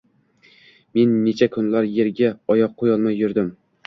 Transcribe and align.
Men 0.99 1.11
necha 1.25 1.47
kunlar 1.57 1.89
yerga 1.97 2.31
oyoq 2.55 2.73
qo‘yolmay 2.81 3.19
yurdim 3.25 3.53